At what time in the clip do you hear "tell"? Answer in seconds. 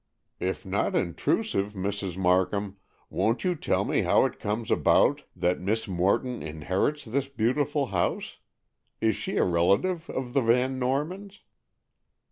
3.53-3.85